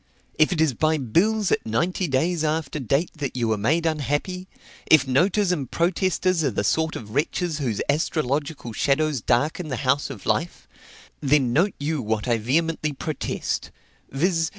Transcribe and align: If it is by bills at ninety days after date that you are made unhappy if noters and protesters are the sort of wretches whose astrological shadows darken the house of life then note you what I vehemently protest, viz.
If 0.39 0.51
it 0.51 0.59
is 0.59 0.73
by 0.73 0.97
bills 0.97 1.51
at 1.51 1.63
ninety 1.63 2.07
days 2.07 2.43
after 2.43 2.79
date 2.79 3.11
that 3.17 3.37
you 3.37 3.51
are 3.51 3.55
made 3.59 3.85
unhappy 3.85 4.47
if 4.89 5.05
noters 5.07 5.51
and 5.51 5.69
protesters 5.69 6.43
are 6.43 6.49
the 6.49 6.63
sort 6.63 6.95
of 6.95 7.13
wretches 7.13 7.59
whose 7.59 7.81
astrological 7.87 8.73
shadows 8.73 9.21
darken 9.21 9.67
the 9.67 9.75
house 9.85 10.09
of 10.09 10.25
life 10.25 10.67
then 11.19 11.53
note 11.53 11.75
you 11.79 12.01
what 12.01 12.27
I 12.27 12.39
vehemently 12.39 12.93
protest, 12.93 13.69
viz. 14.09 14.49